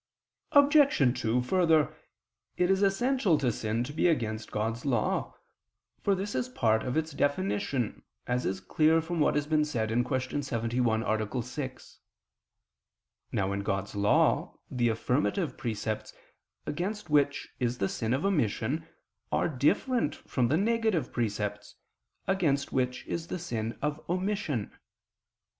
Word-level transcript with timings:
Obj. 0.53 1.19
2: 1.21 1.43
Further, 1.43 1.95
it 2.57 2.71
is 2.71 2.81
essential 2.81 3.37
to 3.37 3.51
sin 3.51 3.83
to 3.83 3.93
be 3.93 4.07
against 4.07 4.49
God's 4.49 4.83
law, 4.83 5.35
for 6.01 6.15
this 6.15 6.33
is 6.33 6.49
part 6.49 6.81
of 6.81 6.97
its 6.97 7.11
definition, 7.11 8.01
as 8.25 8.43
is 8.43 8.59
clear 8.61 8.99
from 8.99 9.19
what 9.19 9.35
has 9.35 9.45
been 9.45 9.63
said 9.63 9.89
(Q. 9.89 10.41
71, 10.41 11.03
A. 11.03 11.43
6). 11.43 11.99
Now 13.31 13.51
in 13.51 13.59
God's 13.59 13.93
law, 13.95 14.57
the 14.71 14.89
affirmative 14.89 15.55
precepts, 15.55 16.15
against 16.65 17.11
which 17.11 17.49
is 17.59 17.77
the 17.77 17.87
sin 17.87 18.15
of 18.15 18.25
omission, 18.25 18.87
are 19.31 19.47
different 19.47 20.15
from 20.15 20.47
the 20.47 20.57
negative 20.57 21.13
precepts, 21.13 21.75
against 22.25 22.73
which 22.73 23.05
is 23.05 23.27
the 23.27 23.37
sin 23.37 23.77
of 23.83 24.01
omission. 24.09 24.73